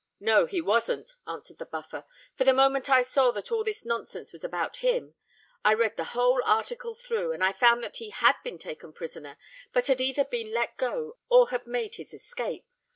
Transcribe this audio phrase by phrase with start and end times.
[0.19, 2.05] "No, he wasn't," answered the Buffer;
[2.35, 5.13] "for the moment I saw that all this nonsense was about him,
[5.63, 9.37] I read the whole article through; and I found that he had been taken prisoner,
[9.71, 12.65] but had either been let go or had made his escape.